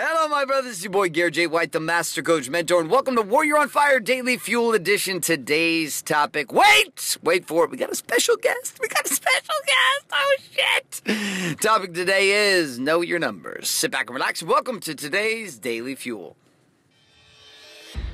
[0.00, 0.74] Hello, my brothers.
[0.74, 1.48] It's your boy Garrett J.
[1.48, 5.20] White, the Master Coach Mentor, and welcome to Warrior on Fire Daily Fuel Edition.
[5.20, 6.52] Today's topic.
[6.52, 7.18] Wait!
[7.20, 7.70] Wait for it.
[7.72, 8.78] We got a special guest.
[8.80, 10.06] We got a special guest.
[10.12, 11.60] Oh, shit.
[11.60, 13.68] Topic today is Know Your Numbers.
[13.68, 14.40] Sit back and relax.
[14.40, 16.36] Welcome to today's Daily Fuel.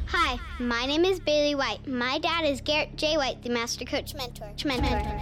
[0.06, 1.86] Hi, my name is Bailey White.
[1.86, 3.18] My dad is Garrett J.
[3.18, 4.54] White, the Master Coach Mentor.
[4.64, 5.20] Mentor.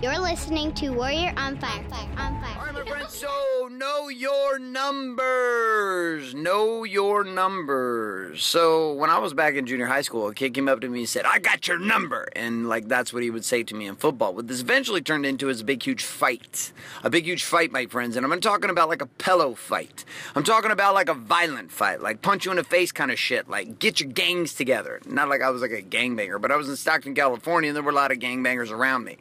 [0.00, 1.82] You're listening to Warrior on Fire.
[2.16, 2.56] On Fire.
[2.60, 3.06] All right, my.
[3.08, 6.36] So, know your numbers.
[6.36, 8.44] Know your numbers.
[8.44, 11.00] So, when I was back in junior high school, a kid came up to me
[11.00, 12.28] and said, I got your number.
[12.36, 14.34] And, like, that's what he would say to me in football.
[14.34, 16.72] What this eventually turned into is a big, huge fight.
[17.02, 18.14] A big, huge fight, my friends.
[18.14, 20.04] And I'm talking about like a pillow fight.
[20.36, 23.18] I'm talking about like a violent fight, like punch you in the face kind of
[23.18, 23.48] shit.
[23.48, 25.00] Like, get your gangs together.
[25.06, 27.82] Not like I was like a gangbanger, but I was in Stockton, California, and there
[27.82, 29.16] were a lot of gangbangers around me.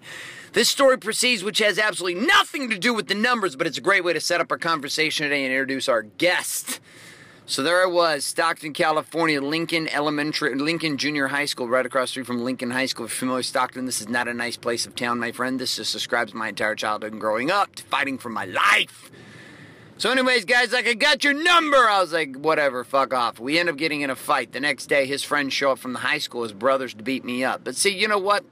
[0.58, 3.82] This story proceeds, which has absolutely nothing to do with the numbers, but it's a
[3.82, 6.80] great way to set up our conversation today and introduce our guest.
[7.46, 12.26] So there I was, Stockton, California, Lincoln Elementary, Lincoln Junior High School, right across street
[12.26, 13.06] from Lincoln High School.
[13.06, 15.60] If you're familiar with Stockton, this is not a nice place of town, my friend.
[15.60, 19.12] This just describes my entire childhood and growing up, to fighting for my life.
[20.00, 21.78] So, anyways, guys, like, I got your number.
[21.78, 23.40] I was like, whatever, fuck off.
[23.40, 24.54] We end up getting in a fight.
[24.54, 27.24] The next day, his friends show up from the high school, his brothers, to beat
[27.24, 27.64] me up.
[27.64, 28.44] But see, you know what?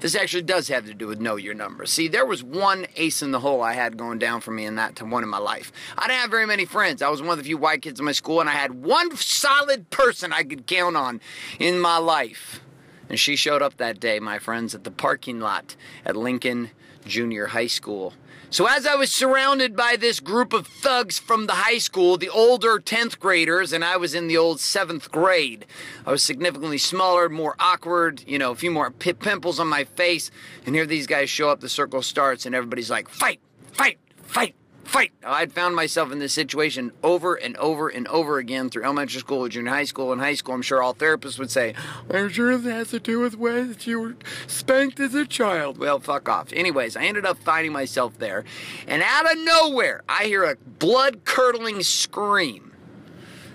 [0.00, 1.86] This actually does have to do with know your number.
[1.86, 4.76] See, there was one ace in the hole I had going down for me in
[4.76, 5.72] that to one in my life.
[5.96, 7.02] I didn't have very many friends.
[7.02, 9.16] I was one of the few white kids in my school, and I had one
[9.16, 11.20] solid person I could count on
[11.58, 12.60] in my life.
[13.08, 16.70] And she showed up that day, my friends, at the parking lot at Lincoln
[17.04, 18.14] Junior High School.
[18.52, 22.28] So, as I was surrounded by this group of thugs from the high school, the
[22.28, 25.66] older 10th graders, and I was in the old 7th grade,
[26.04, 29.84] I was significantly smaller, more awkward, you know, a few more p- pimples on my
[29.84, 30.32] face.
[30.66, 33.38] And here these guys show up, the circle starts, and everybody's like, fight,
[33.70, 34.56] fight, fight,
[34.90, 35.12] fight.
[35.24, 39.48] I'd found myself in this situation over and over and over again through elementary school,
[39.48, 40.54] junior high school, and high school.
[40.54, 41.74] I'm sure all therapists would say,
[42.10, 44.16] I'm sure this has to do with when you were
[44.48, 45.78] spanked as a child.
[45.78, 46.52] Well, fuck off.
[46.52, 48.44] Anyways, I ended up finding myself there,
[48.88, 52.72] and out of nowhere, I hear a blood curdling scream.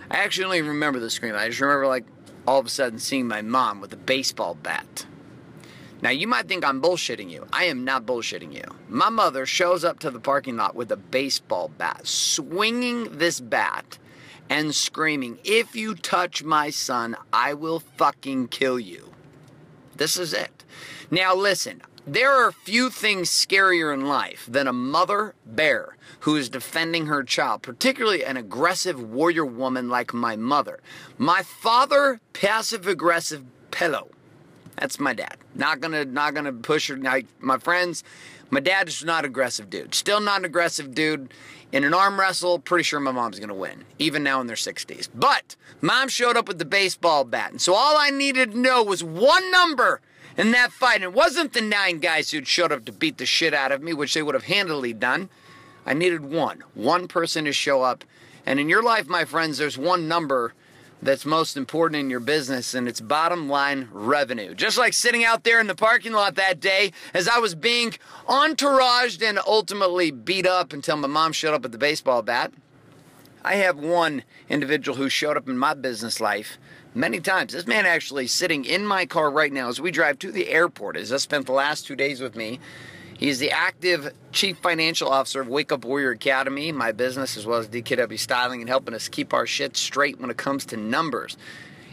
[0.09, 1.35] I actually don't even remember the scream.
[1.35, 2.05] I just remember, like,
[2.47, 5.05] all of a sudden seeing my mom with a baseball bat.
[6.05, 7.47] Now, you might think I'm bullshitting you.
[7.51, 8.61] I am not bullshitting you.
[8.87, 13.97] My mother shows up to the parking lot with a baseball bat, swinging this bat
[14.47, 19.13] and screaming, If you touch my son, I will fucking kill you.
[19.95, 20.63] This is it.
[21.09, 26.49] Now, listen, there are few things scarier in life than a mother bear who is
[26.49, 30.81] defending her child, particularly an aggressive warrior woman like my mother.
[31.17, 34.11] My father, passive aggressive pillow.
[34.77, 35.37] That's my dad.
[35.53, 36.97] Not gonna not gonna push her.
[37.39, 38.03] My friends,
[38.49, 39.95] my dad is not aggressive dude.
[39.95, 41.33] Still not an aggressive dude.
[41.71, 45.09] In an arm wrestle, pretty sure my mom's gonna win, even now in their 60s.
[45.13, 48.83] But mom showed up with the baseball bat, and so all I needed to know
[48.83, 49.99] was one number
[50.37, 50.95] in that fight.
[50.95, 53.81] And it wasn't the nine guys who'd showed up to beat the shit out of
[53.81, 55.29] me, which they would have handily done.
[55.85, 58.03] I needed one, one person to show up.
[58.45, 60.53] And in your life, my friends, there's one number
[61.01, 64.55] that's most important in your business, and it's bottom line revenue.
[64.55, 67.91] Just like sitting out there in the parking lot that day as I was being
[68.27, 72.53] entouraged and ultimately beat up until my mom showed up with the baseball bat.
[73.43, 76.57] I have one individual who showed up in my business life
[76.95, 77.53] many times.
[77.53, 80.95] This man actually sitting in my car right now as we drive to the airport,
[80.95, 82.59] has just spent the last two days with me.
[83.17, 87.59] He's the active chief financial officer of Wake Up Warrior Academy, my business, as well
[87.59, 91.37] as DKW Styling, and helping us keep our shit straight when it comes to numbers.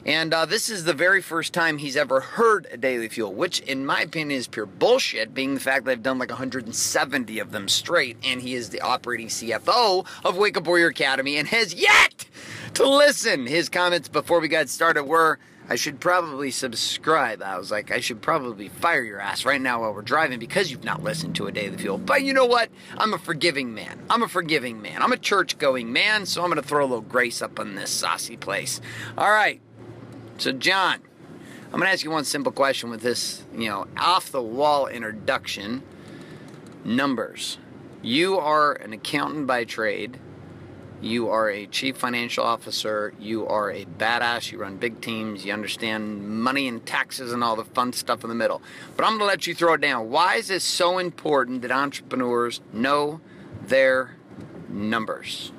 [0.04, 3.60] And uh, this is the very first time he's ever heard a daily fuel, which,
[3.60, 7.52] in my opinion, is pure bullshit, being the fact that I've done like 170 of
[7.52, 11.72] them straight, and he is the operating CFO of Wake Up Warrior Academy and has
[11.72, 12.26] yet
[12.74, 13.46] to listen.
[13.46, 15.38] His comments before we got started were,
[15.72, 17.40] I should probably subscribe.
[17.40, 20.70] I was like, I should probably fire your ass right now while we're driving because
[20.70, 21.96] you've not listened to a Day of the Fuel.
[21.96, 22.68] But you know what?
[22.98, 23.98] I'm a forgiving man.
[24.10, 25.00] I'm a forgiving man.
[25.00, 27.74] I'm a church going man, so I'm going to throw a little grace up on
[27.74, 28.82] this saucy place.
[29.16, 29.62] All right.
[30.36, 31.00] So, John,
[31.64, 34.88] I'm going to ask you one simple question with this, you know, off the wall
[34.88, 35.82] introduction.
[36.84, 37.56] Numbers.
[38.02, 40.18] You are an accountant by trade.
[41.02, 43.12] You are a chief financial officer.
[43.18, 44.52] You are a badass.
[44.52, 45.44] You run big teams.
[45.44, 48.62] You understand money and taxes and all the fun stuff in the middle.
[48.96, 50.10] But I'm going to let you throw it down.
[50.10, 53.20] Why is it so important that entrepreneurs know
[53.66, 54.14] their
[54.68, 55.50] numbers?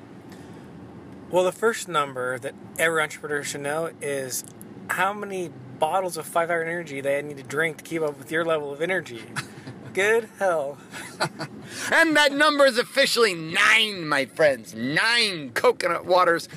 [1.29, 4.45] Well, the first number that every entrepreneur should know is
[4.91, 8.31] how many bottles of five hour energy they need to drink to keep up with
[8.31, 9.23] your level of energy.
[9.93, 10.77] Good hell.
[11.91, 14.73] And that number is officially nine, my friends.
[14.73, 16.47] Nine coconut waters.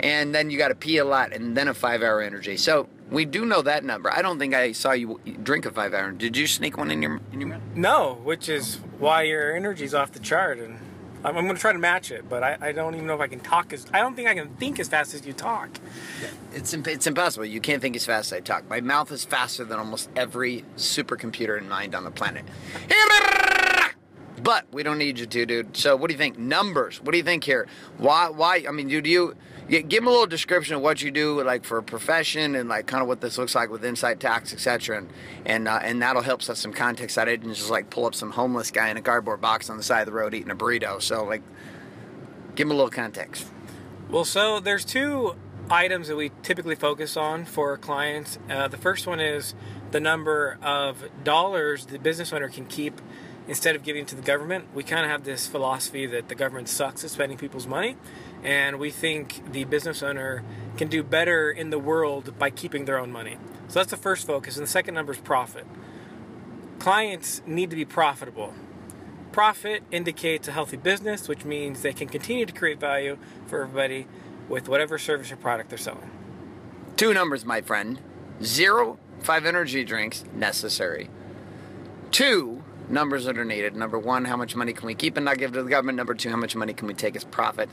[0.00, 2.56] And then you got to pee a lot and then a five hour energy.
[2.56, 4.10] So we do know that number.
[4.10, 6.10] I don't think I saw you drink a five hour.
[6.12, 7.62] Did you sneak one in your, in your mouth?
[7.74, 10.78] No, which is why your energy's off the chart, and
[11.24, 12.28] I'm, I'm going to try to match it.
[12.28, 14.34] But I, I don't even know if I can talk as I don't think I
[14.34, 15.70] can think as fast as you talk.
[16.52, 17.46] It's, imp- it's impossible.
[17.46, 18.68] You can't think as fast as I talk.
[18.68, 22.44] My mouth is faster than almost every supercomputer in mind on the planet.
[24.42, 25.76] But we don't need you to, dude.
[25.76, 26.38] So what do you think?
[26.38, 27.00] Numbers.
[27.00, 27.66] What do you think here?
[27.96, 28.28] Why?
[28.28, 28.64] Why?
[28.68, 29.34] I mean, dude, you
[29.68, 32.86] give them a little description of what you do, like for a profession, and like
[32.86, 34.98] kind of what this looks like with Incite Tax, etc.
[34.98, 35.10] And
[35.46, 37.18] and uh, and that'll help set some context.
[37.18, 39.82] I didn't just like pull up some homeless guy in a cardboard box on the
[39.82, 41.00] side of the road eating a burrito.
[41.00, 41.42] So like,
[42.54, 43.46] give them a little context.
[44.10, 45.34] Well, so there's two
[45.70, 48.38] items that we typically focus on for clients.
[48.50, 49.54] Uh, the first one is
[49.92, 53.00] the number of dollars the business owner can keep
[53.46, 54.66] instead of giving to the government.
[54.74, 57.96] We kind of have this philosophy that the government sucks at spending people's money,
[58.44, 60.44] and we think the business owner
[60.76, 63.36] can do better in the world by keeping their own money.
[63.68, 65.66] So that's the first focus, and the second number is profit.
[66.78, 68.52] Clients need to be profitable.
[69.32, 74.06] Profit indicates a healthy business, which means they can continue to create value for everybody
[74.48, 76.10] with whatever service or product they're selling.
[76.96, 77.98] Two numbers, my friend.
[78.42, 81.08] Zero, five energy drinks necessary.
[82.10, 83.74] Two numbers that are needed.
[83.76, 85.96] Number one, how much money can we keep and not give to the government?
[85.96, 87.68] Number two, how much money can we take as profit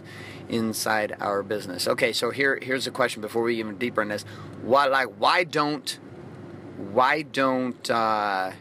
[0.50, 1.88] inside our business?
[1.88, 4.24] Okay, so here here's a question before we even deeper in this.
[4.62, 6.00] Why like why don't
[6.78, 8.52] why don't uh,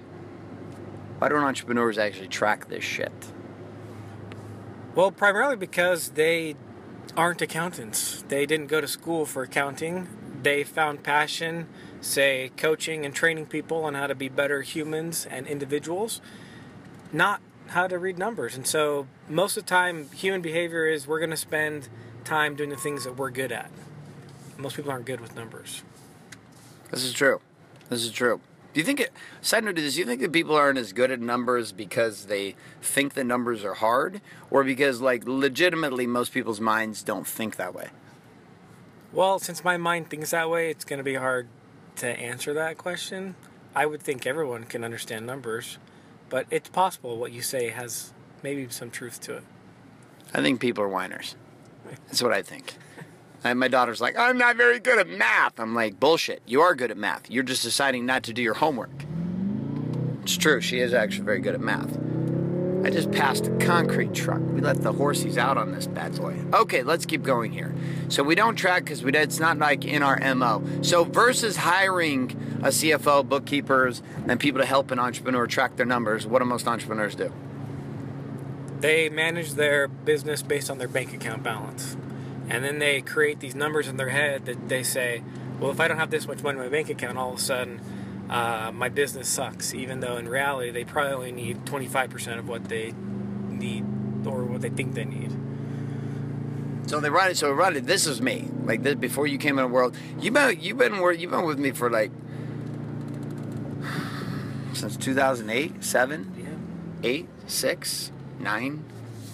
[1.18, 3.12] why don't entrepreneurs actually track this shit?
[4.94, 6.56] Well, primarily because they
[7.16, 8.24] aren't accountants.
[8.28, 10.08] They didn't go to school for accounting.
[10.42, 11.66] They found passion,
[12.00, 16.20] say, coaching and training people on how to be better humans and individuals,
[17.12, 18.56] not how to read numbers.
[18.56, 21.88] And so, most of the time, human behavior is we're going to spend
[22.24, 23.70] time doing the things that we're good at.
[24.56, 25.82] Most people aren't good with numbers.
[26.90, 27.40] This is true.
[27.88, 28.40] This is true.
[28.72, 29.12] Do you think it?
[29.40, 32.26] Side note to this: Do you think that people aren't as good at numbers because
[32.26, 34.20] they think the numbers are hard,
[34.50, 37.88] or because, like, legitimately, most people's minds don't think that way?
[39.12, 41.48] Well, since my mind thinks that way, it's going to be hard
[41.96, 43.34] to answer that question.
[43.74, 45.78] I would think everyone can understand numbers,
[46.28, 48.12] but it's possible what you say has
[48.42, 49.44] maybe some truth to it.
[50.32, 51.34] I think people are whiners.
[52.06, 52.74] That's what I think.
[53.42, 55.58] And my daughter's like, I'm not very good at math.
[55.58, 56.42] I'm like, bullshit.
[56.46, 57.30] You are good at math.
[57.30, 58.90] You're just deciding not to do your homework.
[60.22, 60.60] It's true.
[60.60, 61.98] She is actually very good at math.
[62.82, 64.40] I just passed a concrete truck.
[64.40, 66.36] We let the horsies out on this bad boy.
[66.54, 67.74] Okay, let's keep going here.
[68.08, 70.62] So we don't track because we it's not like in our MO.
[70.80, 72.30] So versus hiring
[72.62, 76.66] a CFO, bookkeepers, and people to help an entrepreneur track their numbers, what do most
[76.66, 77.30] entrepreneurs do?
[78.80, 81.98] They manage their business based on their bank account balance.
[82.48, 85.22] And then they create these numbers in their head that they say,
[85.60, 87.42] well, if I don't have this much money in my bank account, all of a
[87.42, 87.80] sudden
[88.30, 89.74] uh, my business sucks.
[89.74, 92.94] Even though in reality, they probably only need 25% of what they
[93.48, 93.84] need
[94.26, 95.30] or what they think they need.
[96.86, 97.36] So they run it.
[97.36, 97.86] So run it.
[97.86, 98.48] This is me.
[98.64, 99.96] Like this before you came in the world.
[100.18, 102.10] You've been you've been you've been with me for like
[104.72, 107.08] since 2008, seven, Yeah.
[107.08, 108.84] eight, six, nine,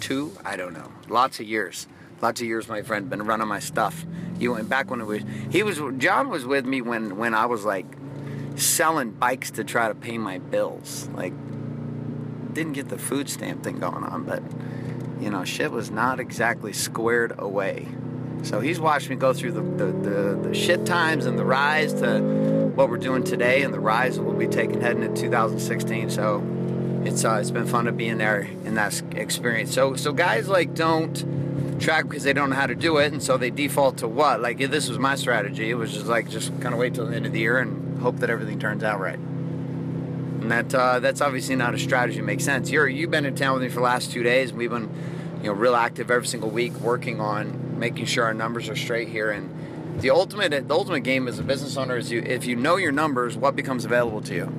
[0.01, 0.33] two.
[0.45, 0.91] I don't know.
[1.09, 1.87] Lots of years.
[2.23, 3.09] Lots of years, my friend.
[3.09, 4.05] Been running my stuff.
[4.39, 5.23] You went back when it was.
[5.51, 5.81] He was.
[5.99, 7.87] John was with me when when I was like
[8.57, 11.09] selling bikes to try to pay my bills.
[11.15, 11.33] Like
[12.53, 14.43] didn't get the food stamp thing going on, but
[15.21, 17.89] you know, shit was not exactly squared away.
[18.43, 21.93] So he's watched me go through the, the, the, the shit times and the rise
[21.95, 22.21] to
[22.75, 26.11] what we're doing today and the rise that we'll be taking heading into 2016.
[26.11, 26.43] So
[27.05, 29.75] it's uh, it's been fun to be in there in that experience.
[29.75, 33.23] So so guys like don't track because they don't know how to do it, and
[33.23, 34.41] so they default to what?
[34.41, 35.71] Like if this was my strategy.
[35.71, 37.76] It was just like just kind of wait till the end of the year and
[37.99, 39.19] hope that everything turns out right.
[39.19, 42.71] And that uh, that's obviously not a strategy that makes sense.
[42.71, 44.53] You're you've been in town with me for the last two days.
[44.53, 44.91] We've been,
[45.43, 49.09] you know, real active every single week, working on making sure our numbers are straight
[49.09, 49.31] here.
[49.31, 52.77] And the ultimate the ultimate game as a business owner is you if you know
[52.77, 54.53] your numbers, what becomes available to you.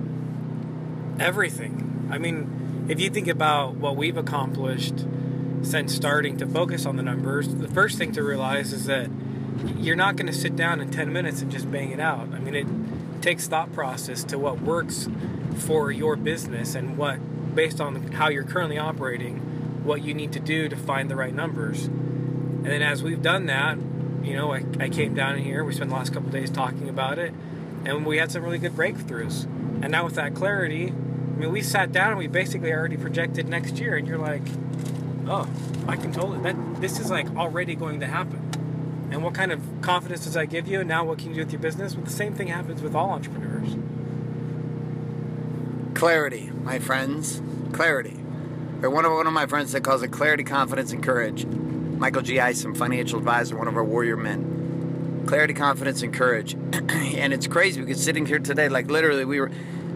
[1.20, 2.10] Everything.
[2.12, 5.06] I mean, if you think about what we've accomplished
[5.62, 9.10] since starting to focus on the numbers, the first thing to realize is that
[9.78, 12.30] you're not going to sit down in 10 minutes and just bang it out.
[12.34, 12.68] I mean, it
[13.22, 15.08] takes thought process to what works
[15.56, 19.38] for your business and what, based on how you're currently operating,
[19.84, 21.86] what you need to do to find the right numbers.
[21.86, 23.78] And then as we've done that,
[24.24, 27.18] you know, I, I came down here, we spent the last couple days talking about
[27.18, 27.34] it,
[27.86, 29.46] and we had some really good breakthroughs.
[29.82, 33.48] And now with that clarity, I mean, we sat down and we basically already projected
[33.48, 34.42] next year, and you're like,
[35.28, 35.48] oh,
[35.88, 38.42] I can totally that this is like already going to happen.
[39.10, 40.80] And what kind of confidence does that give you?
[40.80, 41.96] And now what can you do with your business?
[41.96, 43.76] Well, the same thing happens with all entrepreneurs.
[45.94, 47.42] Clarity, my friends.
[47.72, 48.18] Clarity.
[48.84, 51.46] Or one of one of my friends that calls it clarity, confidence, and courage.
[51.46, 52.40] Michael G.
[52.40, 55.24] Isom, financial advisor, one of our warrior men.
[55.26, 56.54] Clarity, confidence, and courage.
[56.74, 59.50] and it's crazy because sitting here today, like literally, we were,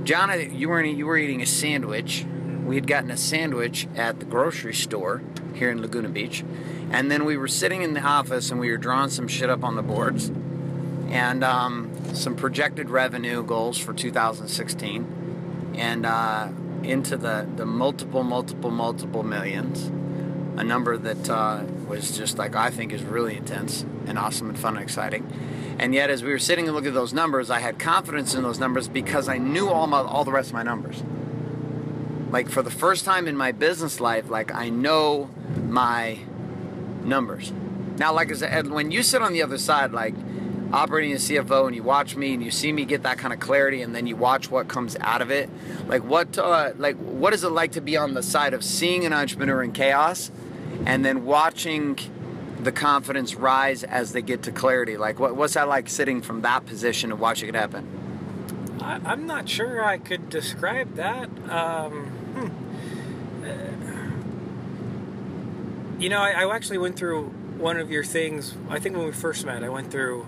[0.04, 2.26] John, you were you were eating a sandwich.
[2.72, 5.22] We had gotten a sandwich at the grocery store
[5.54, 6.42] here in Laguna Beach,
[6.90, 9.66] and then we were sitting in the office and we were drawing some shit up
[9.66, 10.32] on the boards,
[11.10, 16.48] and um, some projected revenue goals for 2016, and uh,
[16.82, 19.92] into the the multiple, multiple, multiple millions
[20.56, 24.58] a number that uh, was just like I think is really intense and awesome and
[24.58, 25.30] fun and exciting.
[25.78, 28.44] And yet, as we were sitting and looking at those numbers, I had confidence in
[28.44, 31.04] those numbers because I knew all my all the rest of my numbers.
[32.32, 35.30] Like for the first time in my business life, like I know
[35.68, 36.20] my
[37.04, 37.52] numbers.
[37.98, 40.16] Now, like I said, when you sit on the other side, like
[40.74, 43.40] operating as CFO, and you watch me and you see me get that kind of
[43.40, 45.50] clarity, and then you watch what comes out of it,
[45.88, 49.06] like what, uh, like what is it like to be on the side of seeing
[49.06, 50.32] an entrepreneur in chaos,
[50.86, 52.00] and then watching
[52.60, 54.98] the confidence rise as they get to clarity?
[54.98, 57.88] Like what, what's that like sitting from that position and watching it happen?
[58.82, 61.30] I, I'm not sure I could describe that.
[61.50, 63.46] Um, hmm.
[63.46, 63.82] Uh,
[66.02, 67.26] you know, I, I actually went through
[67.58, 68.56] one of your things.
[68.70, 70.24] I think when we first met, I went through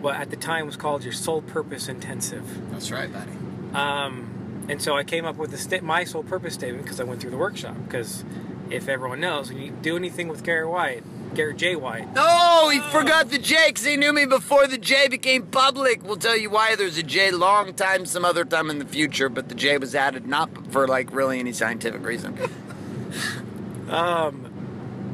[0.00, 2.70] what at the time was called your soul purpose intensive.
[2.70, 3.32] That's right, buddy.
[3.74, 7.04] Um, and so I came up with the sta- my soul purpose statement because I
[7.04, 7.76] went through the workshop.
[7.84, 8.24] Because
[8.70, 11.04] if everyone knows, when you do anything with Garrett White,
[11.34, 11.76] Garrett J.
[11.76, 16.02] White, No, he forgot the J because he knew me before the J became public.
[16.02, 19.28] We'll tell you why there's a J long time, some other time in the future,
[19.28, 22.38] but the J was added not for like really any scientific reason.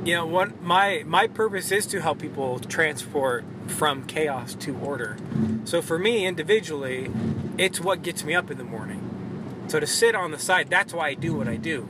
[0.05, 5.17] you know, my my purpose is to help people transport from chaos to order.
[5.65, 7.11] So for me individually,
[7.57, 9.65] it's what gets me up in the morning.
[9.69, 11.89] So to sit on the side, that's why I do what I do.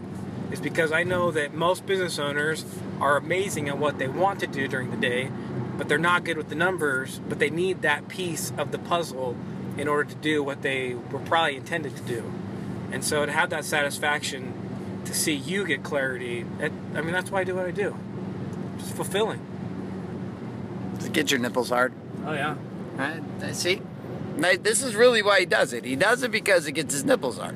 [0.53, 2.65] Is because I know that most business owners
[3.01, 5.31] are amazing at what they want to do during the day,
[5.77, 9.37] but they're not good with the numbers, but they need that piece of the puzzle
[9.77, 12.33] in order to do what they were probably intended to do.
[12.93, 14.64] And so to have that satisfaction
[15.05, 17.97] to see you get clarity, that, I mean that's why I do what I do.
[18.79, 19.41] It's fulfilling.
[21.13, 21.93] Get your nipples hard.
[22.27, 22.57] Oh yeah.
[22.97, 23.23] Right?
[23.55, 23.83] See,
[24.37, 25.85] Now, this is really why he does it.
[25.85, 27.55] He does it because it gets his nipples hard.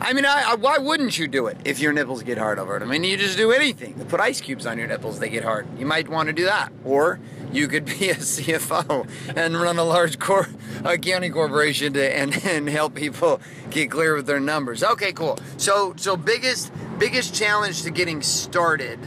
[0.00, 2.76] I mean, I, I, why wouldn't you do it if your nipples get hard over
[2.76, 2.82] it?
[2.82, 3.94] I mean, you just do anything.
[4.06, 5.66] Put ice cubes on your nipples, they get hard.
[5.78, 6.72] You might want to do that.
[6.84, 7.20] Or
[7.52, 10.48] you could be a CFO and run a large cor-
[10.84, 13.40] accounting corporation to, and, and help people
[13.70, 14.82] get clear with their numbers.
[14.82, 15.38] Okay, cool.
[15.56, 18.98] So, so biggest biggest challenge to getting started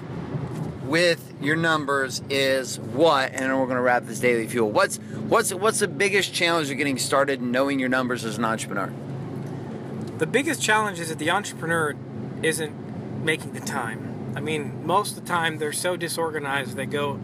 [0.86, 3.32] with your numbers is what?
[3.34, 4.70] And we're going to wrap this daily fuel.
[4.72, 8.46] What's what's what's the biggest challenge of getting started and knowing your numbers as an
[8.46, 8.94] entrepreneur?
[10.18, 11.96] The biggest challenge is that the entrepreneur
[12.42, 14.34] isn't making the time.
[14.36, 17.20] I mean, most of the time they're so disorganized they go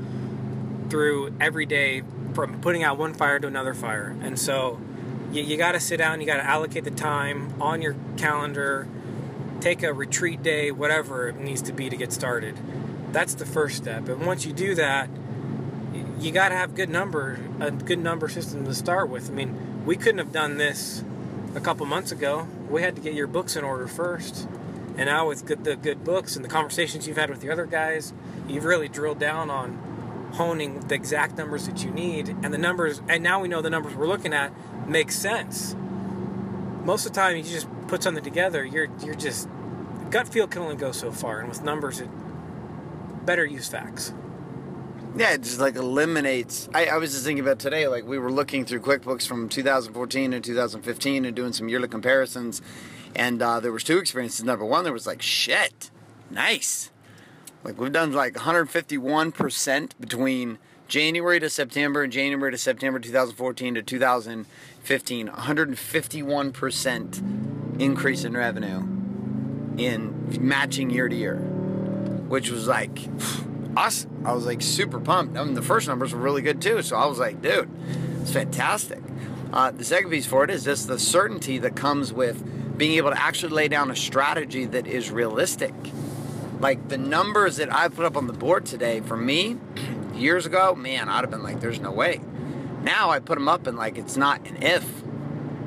[0.90, 2.04] through every day
[2.34, 4.16] from putting out one fire to another fire.
[4.22, 4.80] And so
[5.32, 8.88] you, you got to sit down, you got to allocate the time on your calendar,
[9.62, 12.58] take a retreat day, whatever it needs to be to get started.
[13.12, 14.08] That's the first step.
[14.08, 15.10] And once you do that,
[16.20, 19.30] you got to have good number, a good number system to start with.
[19.30, 21.04] I mean, we couldn't have done this
[21.56, 22.48] a couple months ago.
[22.70, 24.48] We had to get your books in order first.
[24.98, 27.66] And now with good, the good books and the conversations you've had with the other
[27.66, 28.14] guys,
[28.48, 29.89] you've really drilled down on
[30.34, 32.30] honing the exact numbers that you need.
[32.30, 34.52] And the numbers, and now we know the numbers we're looking at
[34.88, 35.76] make sense.
[36.84, 38.64] Most of the time, you just put something together.
[38.64, 39.50] You're you're just
[40.10, 42.10] gut feel can only go so far, and with numbers, it
[43.26, 44.14] better use facts.
[45.16, 46.70] Yeah, it just like eliminates.
[46.74, 50.34] I, I was just thinking about today, like we were looking through QuickBooks from 2014
[50.34, 52.62] and 2015 and doing some yearly comparisons,
[53.16, 54.44] and uh, there was two experiences.
[54.46, 55.92] Number one, there was like shit,
[56.30, 56.92] nice.
[57.64, 63.82] Like we've done like 151% between January to September and January to September 2014 to
[63.82, 65.28] 2015.
[65.28, 68.80] 151% increase in revenue
[69.78, 73.08] in matching year to year, which was like
[73.78, 74.24] awesome.
[74.26, 75.38] I was like super pumped.
[75.38, 77.70] I mean, the first numbers were really good too, so I was like, dude,
[78.22, 79.00] it's fantastic.
[79.52, 83.10] Uh, the second piece for it is just the certainty that comes with being able
[83.10, 85.74] to actually lay down a strategy that is realistic.
[86.60, 89.58] Like the numbers that I put up on the board today for me
[90.14, 92.22] years ago, man, I'd have been like, there's no way.
[92.84, 95.04] Now I put them up and like it's not an if.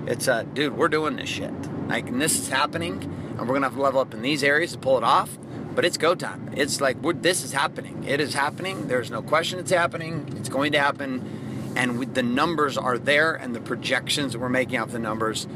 [0.07, 1.53] It's a dude, we're doing this shit.
[1.89, 4.73] Like and this is happening, and we're gonna have to level up in these areas
[4.73, 5.39] to pull it off.
[5.75, 6.51] But it's go time.
[6.55, 8.05] It's like this is happening.
[8.05, 8.89] It is happening.
[8.89, 10.29] There's no question it's happening.
[10.37, 14.51] It's going to happen, and with the numbers are there, and the projections that we're
[14.51, 15.47] making off the numbers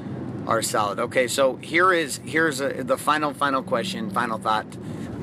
[0.47, 0.99] are solid.
[0.99, 4.66] Okay, so here is here's a, the final final question, final thought.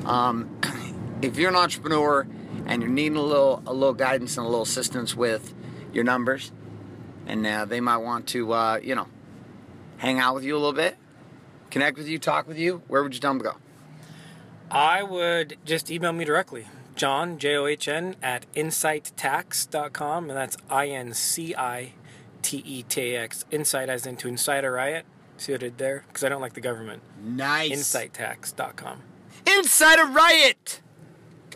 [0.04, 0.58] Um,
[1.22, 2.26] if you're an entrepreneur
[2.66, 5.54] and you're needing a little a little guidance and a little assistance with
[5.92, 6.52] your numbers,
[7.26, 9.08] and uh, they might want to uh, you know
[9.98, 10.96] hang out with you a little bit,
[11.70, 13.56] connect with you, talk with you, where would you tell them to go?
[14.70, 16.66] I would just email me directly.
[16.96, 21.92] John, J O H N, at incitetax.com, and that's I N C I
[22.42, 23.44] T E T A X.
[23.50, 25.06] Incite as into Insider Riot.
[25.36, 26.04] See what I did there?
[26.06, 27.02] Because I don't like the government.
[27.20, 27.72] Nice.
[27.72, 29.02] Incitetax.com.
[29.58, 30.80] Insider Riot!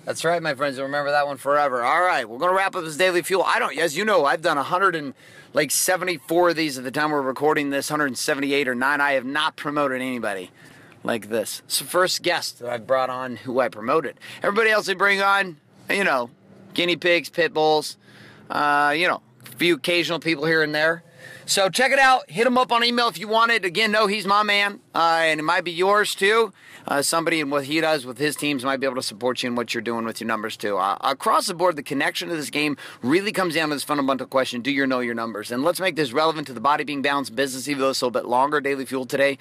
[0.04, 0.80] That's right, my friends.
[0.80, 1.82] Remember that one forever.
[1.82, 3.42] All right, we're gonna wrap up this daily fuel.
[3.42, 5.14] I don't, as you know, I've done 100 and
[5.52, 9.00] like 74 of these at the time we're recording this, 178 or nine.
[9.00, 10.50] I have not promoted anybody
[11.04, 11.62] like this.
[11.66, 14.18] It's the first guest that I've brought on who I promoted.
[14.42, 15.58] Everybody else I bring on,
[15.90, 16.30] you know,
[16.74, 17.96] guinea pigs, pit bulls,
[18.50, 21.02] uh, you know, a few occasional people here and there.
[21.48, 22.28] So check it out.
[22.30, 23.64] Hit him up on email if you want it.
[23.64, 26.52] Again, no, he's my man, uh, and it might be yours too.
[26.86, 29.46] Uh, somebody in what he does with his teams might be able to support you
[29.46, 30.76] in what you're doing with your numbers too.
[30.76, 34.26] Uh, across the board, the connection to this game really comes down to this fundamental
[34.26, 35.50] question: Do you know your numbers?
[35.50, 38.04] And let's make this relevant to the body being balanced business, even though it's a
[38.04, 38.60] little bit longer.
[38.60, 39.38] Daily fuel today.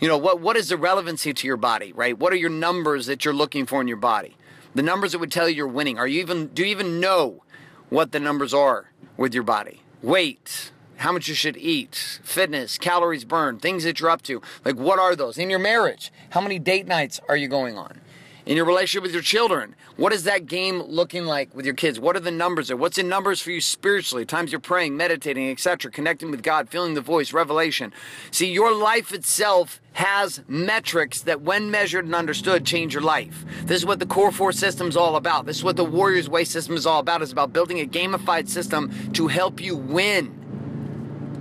[0.00, 0.40] You know what?
[0.40, 1.92] What is the relevancy to your body?
[1.92, 2.18] Right?
[2.18, 4.34] What are your numbers that you're looking for in your body?
[4.74, 5.98] The numbers that would tell you you're winning.
[5.98, 6.46] Are you even?
[6.46, 7.44] Do you even know
[7.90, 9.82] what the numbers are with your body?
[10.00, 10.70] Weight
[11.00, 14.42] how much you should eat, fitness, calories burned, things that you're up to.
[14.66, 15.38] Like, what are those?
[15.38, 18.00] In your marriage, how many date nights are you going on?
[18.44, 21.98] In your relationship with your children, what is that game looking like with your kids?
[21.98, 22.76] What are the numbers there?
[22.76, 24.26] What's in numbers for you spiritually?
[24.26, 27.92] Times you're praying, meditating, etc., connecting with God, feeling the voice, revelation.
[28.30, 33.44] See, your life itself has metrics that, when measured and understood, change your life.
[33.64, 35.46] This is what the Core 4 system is all about.
[35.46, 37.22] This is what the Warriors Way system is all about.
[37.22, 40.39] It's about building a gamified system to help you win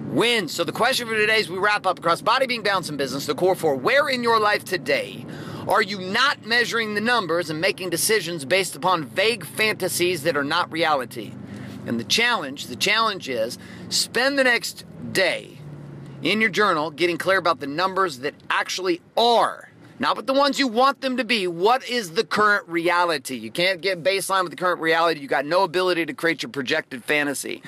[0.10, 0.54] wins.
[0.54, 3.26] So the question for today is we wrap up across body being balance and business,
[3.26, 3.76] the core four.
[3.76, 5.26] Where in your life today
[5.68, 10.44] are you not measuring the numbers and making decisions based upon vague fantasies that are
[10.44, 11.34] not reality?
[11.86, 13.58] And the challenge, the challenge is
[13.90, 15.60] spend the next day
[16.24, 19.70] in your journal getting clear about the numbers that actually are
[20.00, 21.46] not but the ones you want them to be.
[21.46, 23.36] What is the current reality?
[23.36, 25.20] You can't get baseline with the current reality.
[25.20, 27.62] You got no ability to create your projected fantasy.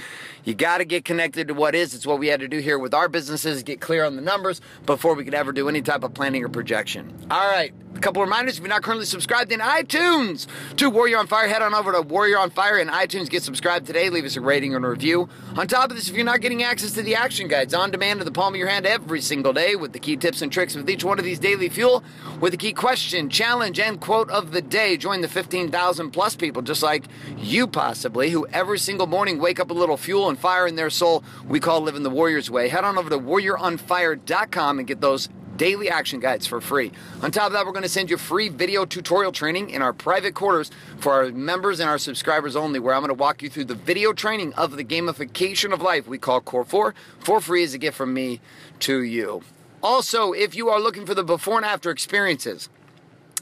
[0.44, 1.94] You got to get connected to what is.
[1.94, 4.60] It's what we had to do here with our businesses, get clear on the numbers
[4.86, 7.14] before we could ever do any type of planning or projection.
[7.30, 11.20] All right, a couple of reminders if you're not currently subscribed in iTunes to Warrior
[11.20, 14.26] on Fire, head on over to Warrior on Fire in iTunes, get subscribed today, leave
[14.26, 15.30] us a rating and a review.
[15.56, 18.20] On top of this, if you're not getting access to the action guides on demand
[18.20, 20.74] to the palm of your hand every single day with the key tips and tricks
[20.76, 22.04] with each one of these daily fuel,
[22.40, 26.64] with the key question, challenge, and quote of the day, join the 15,000 plus people
[26.64, 27.04] just like
[27.38, 30.90] you possibly, who every single morning wake up a little fuel and fire in their
[30.90, 32.70] soul we call living the Warrior's Way.
[32.70, 36.92] Head on over to warrioronfire.com and get those daily action guides for free.
[37.22, 39.94] On top of that, we're going to send you free video tutorial training in our
[39.94, 43.50] private quarters for our members and our subscribers only, where I'm going to walk you
[43.50, 47.64] through the video training of the gamification of life we call Core 4 for free
[47.64, 48.42] as a gift from me
[48.80, 49.44] to you.
[49.84, 52.70] Also, if you are looking for the before and after experiences,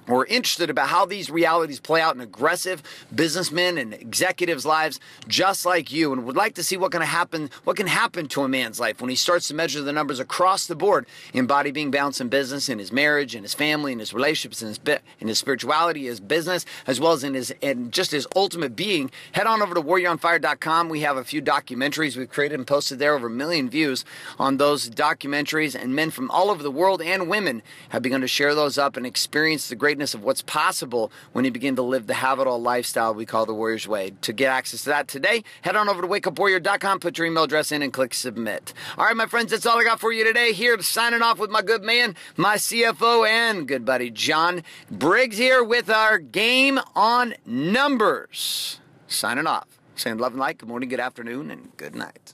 [0.09, 5.65] or interested about how these realities play out in aggressive businessmen and executives' lives just
[5.65, 8.47] like you and would like to see what can happen what can happen to a
[8.47, 11.91] man's life when he starts to measure the numbers across the board in body being
[11.91, 14.79] balanced in business in his marriage in his family in his relationships in his
[15.19, 19.11] in his spirituality his business as well as in his and just his ultimate being.
[19.33, 23.13] Head on over to warrioronfire.com we have a few documentaries we've created and posted there
[23.13, 24.05] over a million views
[24.37, 28.27] on those documentaries and men from all over the world and women have begun to
[28.27, 32.07] share those up and experience the great of what's possible when you begin to live
[32.07, 34.11] the have it all lifestyle we call the Warrior's Way.
[34.21, 37.71] To get access to that today, head on over to wakeupwarrior.com, put your email address
[37.71, 38.73] in, and click submit.
[38.97, 40.53] All right, my friends, that's all I got for you today.
[40.53, 45.63] Here, signing off with my good man, my CFO, and good buddy John Briggs here
[45.63, 48.79] with our game on numbers.
[49.07, 49.67] Signing off.
[49.95, 52.33] Saying love and light, good morning, good afternoon, and good night.